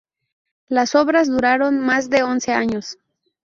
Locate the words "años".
2.53-2.97